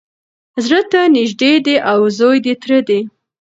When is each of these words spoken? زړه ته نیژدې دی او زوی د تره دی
زړه 0.65 0.81
ته 0.91 1.01
نیژدې 1.17 1.53
دی 1.65 1.75
او 1.91 1.99
زوی 2.17 2.37
د 2.45 2.47
تره 2.61 2.79
دی 2.87 3.01